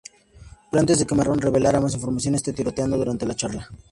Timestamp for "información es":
1.93-2.41